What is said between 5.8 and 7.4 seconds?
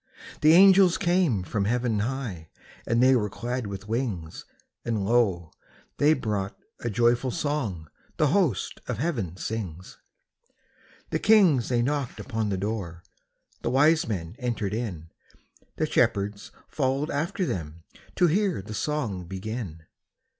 they brought a joyful